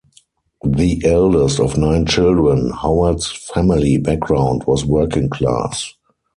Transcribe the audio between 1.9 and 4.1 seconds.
children, Howard's family